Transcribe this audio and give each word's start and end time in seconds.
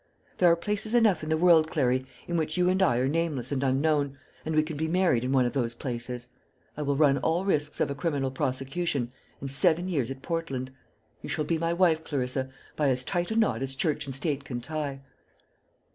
There 0.39 0.49
are 0.51 0.55
places 0.55 0.95
enough 0.95 1.21
in 1.21 1.29
the 1.29 1.37
world, 1.37 1.69
Clary, 1.69 2.07
in 2.27 2.35
which 2.35 2.57
you 2.57 2.69
and 2.69 2.81
I 2.81 2.97
are 2.97 3.07
nameless 3.07 3.51
and 3.51 3.61
unknown, 3.61 4.17
and 4.43 4.55
we 4.55 4.63
can 4.63 4.75
be 4.75 4.87
married 4.87 5.23
in 5.23 5.31
one 5.31 5.45
of 5.45 5.53
those 5.53 5.75
places. 5.75 6.27
I 6.75 6.81
will 6.81 6.95
run 6.95 7.19
all 7.19 7.45
risks 7.45 7.79
of 7.79 7.91
a 7.91 7.93
criminal 7.93 8.31
prosecution 8.31 9.11
and 9.41 9.51
seven 9.51 9.87
years 9.87 10.09
at 10.09 10.23
Portland. 10.23 10.71
You 11.21 11.29
shall 11.29 11.45
be 11.45 11.59
my 11.59 11.71
wife, 11.73 12.03
Clarissa, 12.03 12.49
by 12.75 12.87
as 12.89 13.03
tight 13.03 13.29
a 13.29 13.35
knot 13.35 13.61
as 13.61 13.75
Church 13.75 14.07
and 14.07 14.15
State 14.15 14.43
can 14.43 14.59
tie." 14.59 15.01